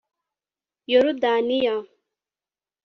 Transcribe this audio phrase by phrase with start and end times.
[0.91, 1.75] Yorudaniya